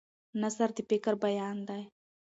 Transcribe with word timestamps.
نثر 0.41 0.69
د 0.75 0.79
فکر 0.89 1.13
بیان 1.23 1.57
دی. 1.67 1.81